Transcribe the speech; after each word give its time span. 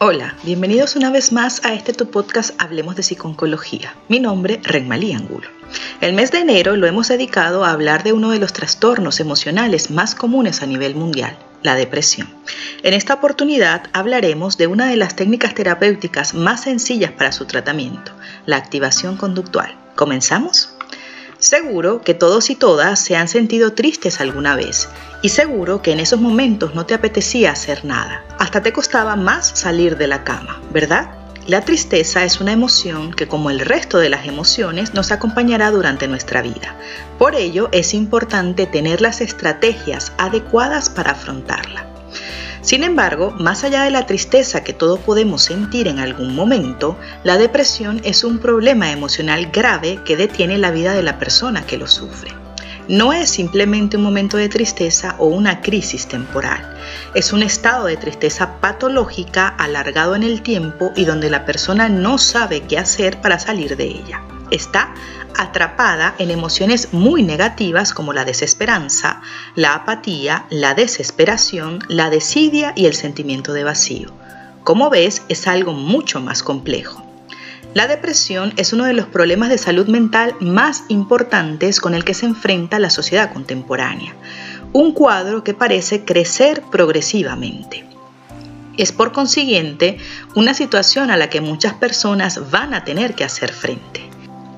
Hola, 0.00 0.34
bienvenidos 0.42 0.96
una 0.96 1.10
vez 1.10 1.30
más 1.30 1.64
a 1.64 1.72
este 1.72 1.92
tu 1.92 2.10
podcast 2.10 2.60
Hablemos 2.60 2.96
de 2.96 3.04
Psiconcología. 3.04 3.94
Mi 4.08 4.18
nombre, 4.18 4.60
Renmalí 4.64 5.12
Angulo. 5.12 5.48
El 6.00 6.14
mes 6.14 6.32
de 6.32 6.40
enero 6.40 6.74
lo 6.74 6.88
hemos 6.88 7.06
dedicado 7.06 7.64
a 7.64 7.70
hablar 7.70 8.02
de 8.02 8.12
uno 8.12 8.32
de 8.32 8.40
los 8.40 8.52
trastornos 8.52 9.20
emocionales 9.20 9.92
más 9.92 10.16
comunes 10.16 10.62
a 10.62 10.66
nivel 10.66 10.96
mundial, 10.96 11.38
la 11.62 11.76
depresión. 11.76 12.28
En 12.82 12.92
esta 12.92 13.14
oportunidad 13.14 13.84
hablaremos 13.92 14.58
de 14.58 14.66
una 14.66 14.88
de 14.88 14.96
las 14.96 15.14
técnicas 15.14 15.54
terapéuticas 15.54 16.34
más 16.34 16.62
sencillas 16.62 17.12
para 17.12 17.30
su 17.30 17.44
tratamiento, 17.44 18.10
la 18.46 18.56
activación 18.56 19.16
conductual. 19.16 19.76
¿Comenzamos? 19.94 20.74
Seguro 21.38 22.00
que 22.00 22.14
todos 22.14 22.50
y 22.50 22.56
todas 22.56 22.98
se 22.98 23.16
han 23.16 23.28
sentido 23.28 23.74
tristes 23.74 24.20
alguna 24.20 24.56
vez 24.56 24.88
y 25.22 25.28
seguro 25.28 25.82
que 25.82 25.92
en 25.92 26.00
esos 26.00 26.20
momentos 26.20 26.74
no 26.74 26.86
te 26.86 26.94
apetecía 26.94 27.52
hacer 27.52 27.84
nada, 27.84 28.24
hasta 28.44 28.62
te 28.62 28.74
costaba 28.74 29.16
más 29.16 29.52
salir 29.54 29.96
de 29.96 30.06
la 30.06 30.22
cama, 30.22 30.60
¿verdad? 30.70 31.12
La 31.46 31.62
tristeza 31.62 32.24
es 32.24 32.42
una 32.42 32.52
emoción 32.52 33.10
que 33.14 33.26
como 33.26 33.48
el 33.48 33.58
resto 33.58 33.98
de 33.98 34.10
las 34.10 34.26
emociones 34.26 34.92
nos 34.92 35.12
acompañará 35.12 35.70
durante 35.70 36.08
nuestra 36.08 36.42
vida. 36.42 36.76
Por 37.18 37.34
ello 37.34 37.70
es 37.72 37.94
importante 37.94 38.66
tener 38.66 39.00
las 39.00 39.22
estrategias 39.22 40.12
adecuadas 40.18 40.90
para 40.90 41.12
afrontarla. 41.12 41.86
Sin 42.60 42.84
embargo, 42.84 43.30
más 43.38 43.64
allá 43.64 43.82
de 43.84 43.90
la 43.90 44.04
tristeza 44.06 44.62
que 44.62 44.74
todos 44.74 44.98
podemos 45.00 45.42
sentir 45.42 45.88
en 45.88 45.98
algún 45.98 46.34
momento, 46.34 46.98
la 47.22 47.38
depresión 47.38 48.02
es 48.04 48.24
un 48.24 48.40
problema 48.40 48.92
emocional 48.92 49.50
grave 49.50 50.00
que 50.04 50.18
detiene 50.18 50.58
la 50.58 50.70
vida 50.70 50.92
de 50.92 51.02
la 51.02 51.18
persona 51.18 51.64
que 51.64 51.78
lo 51.78 51.86
sufre. 51.86 52.43
No 52.88 53.14
es 53.14 53.30
simplemente 53.30 53.96
un 53.96 54.02
momento 54.02 54.36
de 54.36 54.50
tristeza 54.50 55.16
o 55.18 55.26
una 55.26 55.62
crisis 55.62 56.06
temporal. 56.06 56.76
Es 57.14 57.32
un 57.32 57.42
estado 57.42 57.86
de 57.86 57.96
tristeza 57.96 58.60
patológica 58.60 59.48
alargado 59.48 60.14
en 60.14 60.22
el 60.22 60.42
tiempo 60.42 60.92
y 60.94 61.06
donde 61.06 61.30
la 61.30 61.46
persona 61.46 61.88
no 61.88 62.18
sabe 62.18 62.60
qué 62.62 62.78
hacer 62.78 63.22
para 63.22 63.38
salir 63.38 63.78
de 63.78 63.84
ella. 63.84 64.22
Está 64.50 64.92
atrapada 65.34 66.14
en 66.18 66.30
emociones 66.30 66.92
muy 66.92 67.22
negativas 67.22 67.94
como 67.94 68.12
la 68.12 68.26
desesperanza, 68.26 69.22
la 69.54 69.74
apatía, 69.74 70.44
la 70.50 70.74
desesperación, 70.74 71.78
la 71.88 72.10
desidia 72.10 72.74
y 72.76 72.84
el 72.84 72.94
sentimiento 72.94 73.54
de 73.54 73.64
vacío. 73.64 74.12
Como 74.62 74.90
ves, 74.90 75.22
es 75.30 75.46
algo 75.46 75.72
mucho 75.72 76.20
más 76.20 76.42
complejo. 76.42 77.13
La 77.74 77.88
depresión 77.88 78.52
es 78.56 78.72
uno 78.72 78.84
de 78.84 78.92
los 78.92 79.06
problemas 79.06 79.48
de 79.48 79.58
salud 79.58 79.88
mental 79.88 80.36
más 80.38 80.84
importantes 80.86 81.80
con 81.80 81.94
el 81.94 82.04
que 82.04 82.14
se 82.14 82.24
enfrenta 82.24 82.78
la 82.78 82.88
sociedad 82.88 83.32
contemporánea, 83.32 84.14
un 84.72 84.92
cuadro 84.92 85.42
que 85.42 85.54
parece 85.54 86.04
crecer 86.04 86.62
progresivamente. 86.70 87.84
Es 88.76 88.92
por 88.92 89.10
consiguiente 89.10 89.98
una 90.36 90.54
situación 90.54 91.10
a 91.10 91.16
la 91.16 91.28
que 91.30 91.40
muchas 91.40 91.74
personas 91.74 92.48
van 92.52 92.74
a 92.74 92.84
tener 92.84 93.16
que 93.16 93.24
hacer 93.24 93.52
frente. 93.52 94.08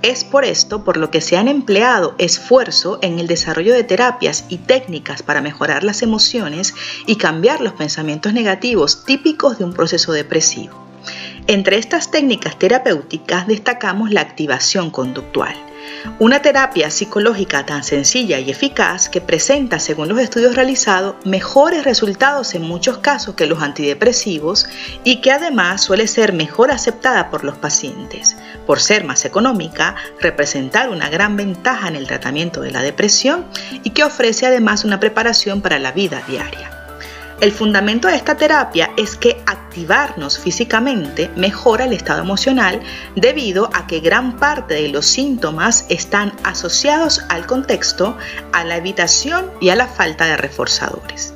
Es 0.02 0.22
por 0.22 0.44
esto 0.44 0.84
por 0.84 0.98
lo 0.98 1.10
que 1.10 1.22
se 1.22 1.38
han 1.38 1.48
empleado 1.48 2.14
esfuerzo 2.18 2.98
en 3.00 3.18
el 3.18 3.28
desarrollo 3.28 3.72
de 3.72 3.82
terapias 3.82 4.44
y 4.50 4.58
técnicas 4.58 5.22
para 5.22 5.40
mejorar 5.40 5.84
las 5.84 6.02
emociones 6.02 6.74
y 7.06 7.16
cambiar 7.16 7.62
los 7.62 7.72
pensamientos 7.72 8.34
negativos 8.34 9.06
típicos 9.06 9.56
de 9.56 9.64
un 9.64 9.72
proceso 9.72 10.12
depresivo. 10.12 10.85
Entre 11.46 11.78
estas 11.78 12.10
técnicas 12.10 12.58
terapéuticas 12.58 13.46
destacamos 13.46 14.10
la 14.10 14.20
activación 14.20 14.90
conductual 14.90 15.56
una 16.18 16.40
terapia 16.40 16.90
psicológica 16.90 17.66
tan 17.66 17.84
sencilla 17.84 18.38
y 18.38 18.50
eficaz 18.50 19.08
que 19.08 19.20
presenta, 19.20 19.78
según 19.78 20.08
los 20.08 20.18
estudios 20.18 20.54
realizados, 20.54 21.16
mejores 21.24 21.84
resultados 21.84 22.54
en 22.54 22.62
muchos 22.62 22.98
casos 22.98 23.34
que 23.34 23.46
los 23.46 23.62
antidepresivos 23.62 24.66
y 25.04 25.20
que 25.20 25.32
además 25.32 25.82
suele 25.82 26.06
ser 26.06 26.32
mejor 26.32 26.70
aceptada 26.70 27.30
por 27.30 27.44
los 27.44 27.58
pacientes, 27.58 28.36
por 28.66 28.80
ser 28.80 29.04
más 29.04 29.24
económica, 29.24 29.96
representar 30.20 30.88
una 30.88 31.08
gran 31.08 31.36
ventaja 31.36 31.88
en 31.88 31.96
el 31.96 32.06
tratamiento 32.06 32.60
de 32.62 32.70
la 32.70 32.82
depresión 32.82 33.44
y 33.82 33.90
que 33.90 34.04
ofrece 34.04 34.46
además 34.46 34.84
una 34.84 35.00
preparación 35.00 35.60
para 35.60 35.78
la 35.78 35.92
vida 35.92 36.22
diaria. 36.26 36.75
El 37.38 37.52
fundamento 37.52 38.08
de 38.08 38.16
esta 38.16 38.36
terapia 38.36 38.92
es 38.96 39.16
que 39.16 39.42
activarnos 39.44 40.38
físicamente 40.38 41.30
mejora 41.36 41.84
el 41.84 41.92
estado 41.92 42.22
emocional 42.22 42.80
debido 43.14 43.68
a 43.74 43.86
que 43.86 44.00
gran 44.00 44.38
parte 44.38 44.72
de 44.72 44.88
los 44.88 45.04
síntomas 45.04 45.84
están 45.90 46.32
asociados 46.44 47.22
al 47.28 47.46
contexto, 47.46 48.16
a 48.52 48.64
la 48.64 48.78
evitación 48.78 49.50
y 49.60 49.68
a 49.68 49.76
la 49.76 49.86
falta 49.86 50.24
de 50.24 50.38
reforzadores. 50.38 51.34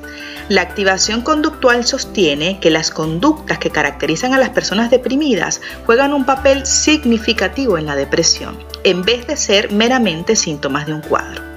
La 0.49 0.63
activación 0.63 1.21
conductual 1.21 1.85
sostiene 1.85 2.59
que 2.59 2.71
las 2.71 2.89
conductas 2.89 3.59
que 3.59 3.69
caracterizan 3.69 4.33
a 4.33 4.39
las 4.39 4.49
personas 4.49 4.89
deprimidas 4.89 5.61
juegan 5.85 6.13
un 6.13 6.25
papel 6.25 6.65
significativo 6.65 7.77
en 7.77 7.85
la 7.85 7.95
depresión, 7.95 8.57
en 8.83 9.03
vez 9.03 9.27
de 9.27 9.37
ser 9.37 9.71
meramente 9.71 10.35
síntomas 10.35 10.87
de 10.87 10.95
un 10.95 11.01
cuadro. 11.01 11.50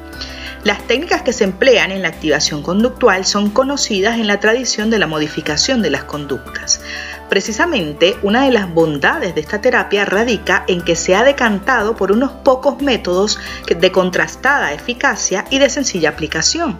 Las 0.65 0.87
técnicas 0.87 1.21
que 1.21 1.35
se 1.35 1.45
emplean 1.45 1.91
en 1.91 2.01
la 2.01 2.09
activación 2.09 2.63
conductual 2.63 3.27
son 3.27 3.51
conocidas 3.51 4.19
en 4.19 4.27
la 4.27 4.41
tradición 4.41 4.89
de 4.89 4.99
la 4.99 5.07
modificación 5.07 5.83
de 5.83 5.91
las 5.91 6.05
conductas. 6.05 6.81
Precisamente, 7.29 8.17
una 8.23 8.47
de 8.47 8.51
las 8.51 8.73
bondades 8.73 9.35
de 9.35 9.43
esta 9.43 9.61
terapia 9.61 10.07
radica 10.07 10.65
en 10.67 10.81
que 10.81 10.97
se 10.97 11.15
ha 11.15 11.23
decantado 11.23 11.97
por 11.97 12.13
unos 12.13 12.33
pocos 12.33 12.81
métodos 12.81 13.39
de 13.67 13.93
contrastada 13.93 14.73
eficacia 14.73 15.45
y 15.51 15.59
de 15.59 15.69
sencilla 15.69 16.09
aplicación. 16.09 16.79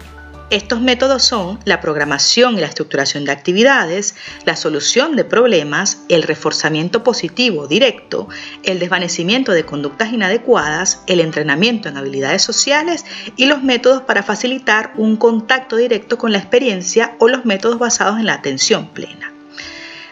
Estos 0.55 0.79
métodos 0.79 1.21
son 1.21 1.59
la 1.65 1.81
programación 1.81 2.57
y 2.57 2.61
la 2.61 2.67
estructuración 2.67 3.25
de 3.25 3.33
actividades, 3.33 4.15
la 4.45 4.55
solución 4.55 5.17
de 5.17 5.25
problemas, 5.25 5.97
el 6.07 6.23
reforzamiento 6.23 7.03
positivo 7.03 7.67
directo, 7.67 8.29
el 8.63 8.79
desvanecimiento 8.79 9.51
de 9.51 9.65
conductas 9.65 10.13
inadecuadas, 10.13 11.01
el 11.07 11.19
entrenamiento 11.19 11.89
en 11.89 11.97
habilidades 11.97 12.41
sociales 12.41 13.03
y 13.35 13.47
los 13.47 13.63
métodos 13.63 14.03
para 14.03 14.23
facilitar 14.23 14.93
un 14.95 15.17
contacto 15.17 15.75
directo 15.75 16.17
con 16.17 16.31
la 16.31 16.37
experiencia 16.37 17.17
o 17.19 17.27
los 17.27 17.43
métodos 17.43 17.77
basados 17.77 18.17
en 18.17 18.27
la 18.27 18.35
atención 18.35 18.87
plena. 18.87 19.33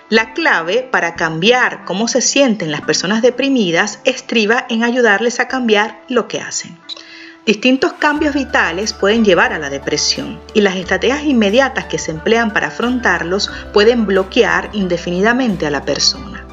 La 0.10 0.34
clave 0.34 0.86
para 0.92 1.16
cambiar 1.16 1.86
cómo 1.86 2.10
se 2.10 2.20
sienten 2.20 2.70
las 2.70 2.82
personas 2.82 3.22
deprimidas 3.22 4.02
estriba 4.04 4.66
en 4.70 4.84
ayudarles 4.84 5.40
a 5.40 5.48
cambiar 5.48 6.02
lo 6.10 6.28
que 6.28 6.42
hacen. 6.42 6.78
Distintos 7.46 7.92
cambios 7.92 8.36
vitales 8.36 8.94
pueden 8.94 9.26
llevar 9.26 9.52
a 9.52 9.60
la 9.60 9.70
depresión 9.70 10.40
y 10.54 10.62
las 10.62 10.78
estrategias 10.78 11.26
inmediatas 11.26 11.86
que 11.86 11.98
se 11.98 12.12
emplean 12.12 12.54
para 12.54 12.68
afrontarlos 12.68 13.52
pueden 13.74 14.06
bloquear 14.06 14.70
indefinidamente 14.72 15.66
a 15.66 15.70
la 15.70 15.84
persona. 15.84 16.48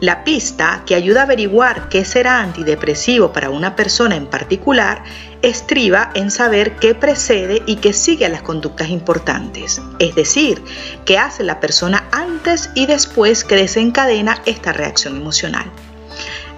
La 0.00 0.22
pista 0.22 0.84
que 0.86 0.94
ayuda 0.94 1.22
a 1.22 1.24
averiguar 1.24 1.88
qué 1.88 2.04
será 2.04 2.40
antidepresivo 2.40 3.32
para 3.32 3.50
una 3.50 3.74
persona 3.74 4.14
en 4.14 4.26
particular 4.26 5.02
estriba 5.42 6.12
en 6.14 6.30
saber 6.30 6.76
qué 6.76 6.94
precede 6.94 7.64
y 7.66 7.76
qué 7.76 7.92
sigue 7.92 8.24
a 8.24 8.28
las 8.28 8.42
conductas 8.42 8.90
importantes, 8.90 9.82
es 9.98 10.14
decir, 10.14 10.62
qué 11.04 11.18
hace 11.18 11.42
la 11.42 11.58
persona 11.58 12.04
antes 12.12 12.70
y 12.76 12.86
después 12.86 13.42
que 13.42 13.56
desencadena 13.56 14.40
esta 14.46 14.72
reacción 14.72 15.16
emocional. 15.16 15.68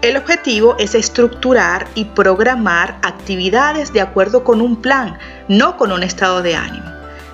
El 0.03 0.16
objetivo 0.16 0.77
es 0.78 0.94
estructurar 0.94 1.87
y 1.94 2.06
programar 2.06 2.99
actividades 3.03 3.93
de 3.93 4.00
acuerdo 4.00 4.44
con 4.44 4.62
un 4.62 4.81
plan, 4.81 5.19
no 5.47 5.77
con 5.77 5.93
un 5.93 6.03
estado 6.03 6.41
de 6.41 6.56
ánimo. 6.56 6.91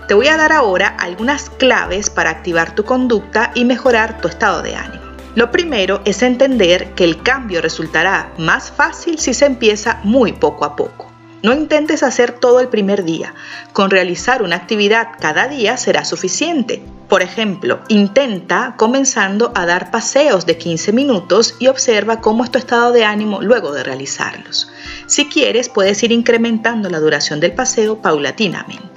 Te 0.09 0.15
voy 0.15 0.27
a 0.27 0.37
dar 0.37 0.50
ahora 0.50 0.88
algunas 0.88 1.49
claves 1.49 2.10
para 2.10 2.31
activar 2.31 2.75
tu 2.75 2.84
conducta 2.84 3.53
y 3.54 3.65
mejorar 3.65 4.21
tu 4.21 4.27
estado 4.27 4.62
de 4.62 4.75
ánimo. 4.75 5.04
Lo 5.37 5.53
primero 5.53 6.00
es 6.04 6.25
entender 6.25 6.91
que 6.94 7.04
el 7.04 7.22
cambio 7.22 7.62
resultará 7.62 8.32
más 8.37 8.72
fácil 8.72 9.21
si 9.21 9.33
se 9.33 9.47
empieza 9.47 10.00
muy 10.03 10.33
poco 10.33 10.65
a 10.65 10.75
poco. 10.75 11.16
No 11.46 11.52
intentes 11.52 12.02
hacer 12.02 12.32
todo 12.32 12.58
el 12.58 12.66
primer 12.66 13.04
día. 13.04 13.32
Con 13.72 13.90
realizar 13.90 14.42
una 14.42 14.56
actividad 14.56 15.10
cada 15.20 15.46
día 15.46 15.76
será 15.76 16.04
suficiente. 16.04 16.82
Por 17.08 17.22
ejemplo, 17.22 17.78
intenta 17.86 18.74
comenzando 18.76 19.52
a 19.54 19.64
dar 19.64 19.92
paseos 19.92 20.44
de 20.44 20.59
15 20.59 20.92
minutos 20.92 21.54
y 21.60 21.68
observa 21.68 22.21
cómo 22.21 22.42
es 22.42 22.50
tu 22.50 22.59
estado 22.59 22.91
de 22.91 23.04
ánimo 23.04 23.42
luego 23.42 23.71
de 23.71 23.84
realizarlos. 23.84 24.72
Si 25.06 25.26
quieres, 25.28 25.68
puedes 25.68 26.03
ir 26.03 26.10
incrementando 26.10 26.91
la 26.91 26.98
duración 26.98 27.38
del 27.38 27.53
paseo 27.53 28.03
paulatinamente. 28.03 28.96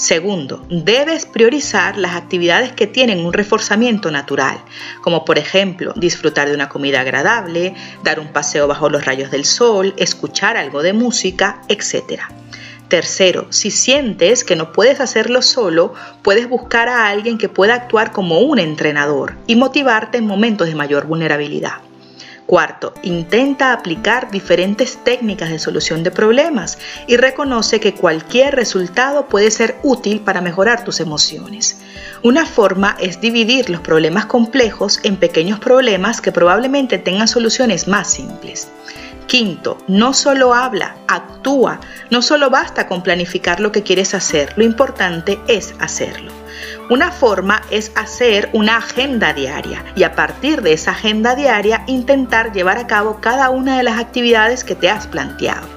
Segundo, 0.00 0.64
debes 0.70 1.26
priorizar 1.26 1.98
las 1.98 2.16
actividades 2.16 2.72
que 2.72 2.86
tienen 2.86 3.20
un 3.20 3.34
reforzamiento 3.34 4.10
natural, 4.10 4.58
como 5.02 5.26
por 5.26 5.36
ejemplo 5.36 5.92
disfrutar 5.94 6.48
de 6.48 6.54
una 6.54 6.70
comida 6.70 7.02
agradable, 7.02 7.74
dar 8.02 8.18
un 8.18 8.32
paseo 8.32 8.66
bajo 8.66 8.88
los 8.88 9.04
rayos 9.04 9.30
del 9.30 9.44
sol, 9.44 9.92
escuchar 9.98 10.56
algo 10.56 10.82
de 10.82 10.94
música, 10.94 11.60
etc. 11.68 12.22
Tercero, 12.88 13.48
si 13.50 13.70
sientes 13.70 14.42
que 14.42 14.56
no 14.56 14.72
puedes 14.72 15.00
hacerlo 15.00 15.42
solo, 15.42 15.92
puedes 16.22 16.48
buscar 16.48 16.88
a 16.88 17.08
alguien 17.08 17.36
que 17.36 17.50
pueda 17.50 17.74
actuar 17.74 18.10
como 18.10 18.38
un 18.38 18.58
entrenador 18.58 19.36
y 19.46 19.54
motivarte 19.54 20.16
en 20.16 20.26
momentos 20.26 20.66
de 20.66 20.76
mayor 20.76 21.06
vulnerabilidad. 21.08 21.89
Cuarto, 22.50 22.94
intenta 23.04 23.72
aplicar 23.72 24.32
diferentes 24.32 24.98
técnicas 25.04 25.50
de 25.50 25.60
solución 25.60 26.02
de 26.02 26.10
problemas 26.10 26.78
y 27.06 27.16
reconoce 27.16 27.78
que 27.78 27.94
cualquier 27.94 28.56
resultado 28.56 29.26
puede 29.26 29.52
ser 29.52 29.78
útil 29.84 30.18
para 30.22 30.40
mejorar 30.40 30.82
tus 30.82 30.98
emociones. 30.98 31.78
Una 32.24 32.44
forma 32.44 32.96
es 32.98 33.20
dividir 33.20 33.70
los 33.70 33.82
problemas 33.82 34.26
complejos 34.26 34.98
en 35.04 35.16
pequeños 35.16 35.60
problemas 35.60 36.20
que 36.20 36.32
probablemente 36.32 36.98
tengan 36.98 37.28
soluciones 37.28 37.86
más 37.86 38.10
simples. 38.10 38.66
Quinto, 39.28 39.78
no 39.86 40.12
solo 40.12 40.52
habla, 40.52 40.96
actúa. 41.06 41.78
No 42.10 42.20
solo 42.20 42.50
basta 42.50 42.88
con 42.88 43.04
planificar 43.04 43.60
lo 43.60 43.70
que 43.70 43.84
quieres 43.84 44.12
hacer, 44.12 44.54
lo 44.56 44.64
importante 44.64 45.38
es 45.46 45.72
hacerlo. 45.78 46.39
Una 46.90 47.12
forma 47.12 47.62
es 47.70 47.92
hacer 47.94 48.50
una 48.52 48.78
agenda 48.78 49.32
diaria 49.32 49.84
y 49.94 50.02
a 50.02 50.16
partir 50.16 50.60
de 50.60 50.72
esa 50.72 50.90
agenda 50.90 51.36
diaria 51.36 51.84
intentar 51.86 52.52
llevar 52.52 52.78
a 52.78 52.88
cabo 52.88 53.20
cada 53.20 53.50
una 53.50 53.76
de 53.76 53.84
las 53.84 54.00
actividades 54.00 54.64
que 54.64 54.74
te 54.74 54.90
has 54.90 55.06
planteado. 55.06 55.68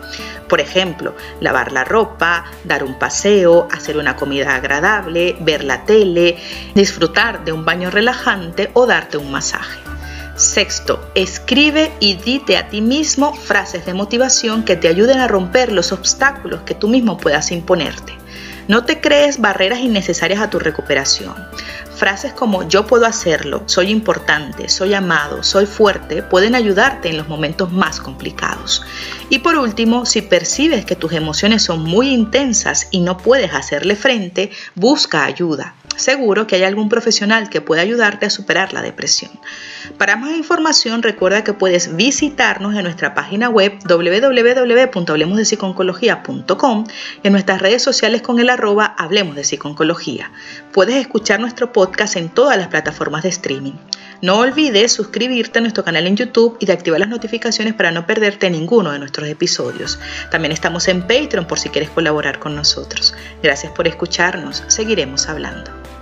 Por 0.49 0.59
ejemplo, 0.59 1.15
lavar 1.39 1.71
la 1.71 1.83
ropa, 1.83 2.45
dar 2.63 2.83
un 2.83 2.97
paseo, 2.97 3.67
hacer 3.71 3.97
una 3.97 4.15
comida 4.15 4.55
agradable, 4.55 5.37
ver 5.41 5.63
la 5.63 5.85
tele, 5.85 6.39
disfrutar 6.73 7.45
de 7.45 7.51
un 7.51 7.63
baño 7.63 7.91
relajante 7.91 8.71
o 8.73 8.87
darte 8.87 9.17
un 9.17 9.29
masaje. 9.29 9.77
Sexto, 10.35 11.11
escribe 11.13 11.91
y 11.99 12.15
dite 12.15 12.57
a 12.57 12.69
ti 12.69 12.81
mismo 12.81 13.35
frases 13.35 13.85
de 13.85 13.93
motivación 13.93 14.63
que 14.65 14.77
te 14.77 14.87
ayuden 14.87 15.19
a 15.19 15.27
romper 15.27 15.71
los 15.71 15.91
obstáculos 15.91 16.61
que 16.61 16.73
tú 16.73 16.87
mismo 16.87 17.19
puedas 17.19 17.51
imponerte. 17.51 18.22
No 18.67 18.85
te 18.85 19.01
crees 19.01 19.41
barreras 19.41 19.79
innecesarias 19.79 20.41
a 20.41 20.49
tu 20.49 20.59
recuperación. 20.59 21.35
Frases 21.95 22.33
como 22.33 22.67
yo 22.67 22.87
puedo 22.87 23.05
hacerlo, 23.05 23.63
soy 23.65 23.89
importante, 23.89 24.67
soy 24.67 24.93
amado, 24.93 25.43
soy 25.43 25.65
fuerte 25.65 26.23
pueden 26.23 26.55
ayudarte 26.55 27.09
en 27.09 27.17
los 27.17 27.27
momentos 27.27 27.71
más 27.71 27.99
complicados. 27.99 28.83
Y 29.29 29.39
por 29.39 29.57
último, 29.57 30.05
si 30.05 30.21
percibes 30.21 30.85
que 30.85 30.95
tus 30.95 31.13
emociones 31.13 31.63
son 31.63 31.83
muy 31.83 32.09
intensas 32.09 32.87
y 32.91 33.01
no 33.01 33.17
puedes 33.17 33.53
hacerle 33.53 33.95
frente, 33.95 34.51
busca 34.75 35.25
ayuda. 35.25 35.75
Seguro 35.95 36.47
que 36.47 36.55
hay 36.55 36.63
algún 36.63 36.89
profesional 36.89 37.49
que 37.49 37.61
pueda 37.61 37.81
ayudarte 37.81 38.25
a 38.25 38.29
superar 38.29 38.73
la 38.73 38.81
depresión. 38.81 39.31
Para 39.97 40.15
más 40.15 40.35
información 40.35 41.03
recuerda 41.03 41.43
que 41.43 41.53
puedes 41.53 41.95
visitarnos 41.95 42.75
en 42.75 42.83
nuestra 42.83 43.13
página 43.13 43.49
web 43.49 43.73
www.hablemosdepsiconcología.com 43.87 46.85
y 47.23 47.27
en 47.27 47.33
nuestras 47.33 47.61
redes 47.61 47.83
sociales 47.83 48.21
con 48.21 48.39
el 48.39 48.49
arroba 48.49 48.95
Hablemos 48.97 49.35
de 49.35 49.43
Psiconcología. 49.43 50.31
Puedes 50.71 50.95
escuchar 50.95 51.39
nuestro 51.39 51.71
podcast 51.71 52.15
en 52.15 52.29
todas 52.29 52.57
las 52.57 52.67
plataformas 52.67 53.23
de 53.23 53.29
streaming. 53.29 53.73
No 54.21 54.37
olvides 54.37 54.93
suscribirte 54.93 55.59
a 55.59 55.61
nuestro 55.61 55.83
canal 55.83 56.07
en 56.07 56.15
YouTube 56.15 56.55
y 56.61 56.65
de 56.65 56.71
activar 56.71 57.01
las 57.01 57.09
notificaciones 57.09 57.73
para 57.73 57.91
no 57.91 58.07
perderte 58.07 58.49
ninguno 58.49 58.91
de 58.91 58.99
nuestros 58.99 59.27
episodios. 59.27 59.99
También 60.31 60.53
estamos 60.53 60.87
en 60.87 61.01
Patreon 61.01 61.45
por 61.45 61.59
si 61.59 61.67
quieres 61.67 61.89
colaborar 61.89 62.39
con 62.39 62.55
nosotros. 62.55 63.13
Gracias 63.41 63.73
por 63.73 63.85
escucharnos. 63.85 64.63
Seguiremos 64.67 65.27
hablando. 65.27 65.92